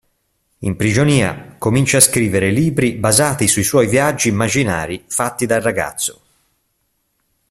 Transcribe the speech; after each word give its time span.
In 0.61 0.75
prigionia 0.77 1.57
comincia 1.59 1.97
a 1.97 2.01
scrivere 2.01 2.49
libri 2.49 2.93
basati 2.93 3.47
sui 3.47 3.61
suoi 3.63 3.85
viaggi 3.85 4.29
immaginari 4.29 5.03
fatti 5.07 5.45
da 5.45 5.59
ragazzo. 5.59 6.21